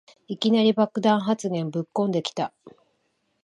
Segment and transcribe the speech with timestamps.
[0.27, 2.55] いきなり爆弾発言ぶっこんできた